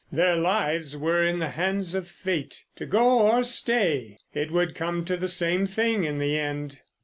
[0.11, 2.65] Their lives were in the hands of fate.
[2.77, 6.81] To go or stay—it would come to the same thing in the end.